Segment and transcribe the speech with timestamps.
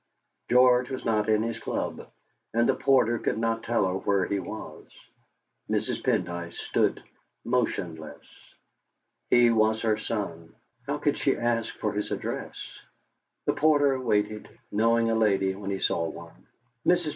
[0.49, 2.09] George was not in his club,
[2.55, 4.89] and the porter could not tell her where he was.
[5.69, 6.01] Mrs.
[6.03, 7.03] Pendyce stood
[7.45, 8.25] motionless.
[9.29, 10.55] He was her son;
[10.87, 12.79] how could she ask for his address?
[13.45, 16.47] The porter waited, knowing a lady when he saw one.
[16.83, 17.09] Mrs.